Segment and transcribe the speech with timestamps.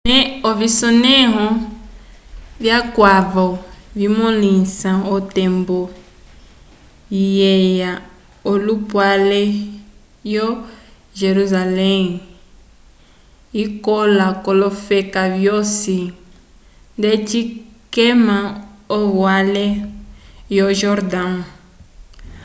[0.49, 1.45] ovisonẽho
[2.63, 3.45] vikwavo
[3.97, 5.79] vimõlisa otembo
[7.23, 7.91] ikeya
[8.45, 9.41] yolupale
[10.31, 12.07] wo-jerusalém
[13.63, 15.99] ikola k'olofeka vyosi
[16.99, 17.39] ndeci
[17.93, 18.37] kema
[18.93, 19.65] yovale
[20.57, 21.31] yo-jordão